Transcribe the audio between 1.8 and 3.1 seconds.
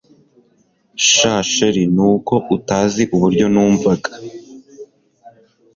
nuko utazi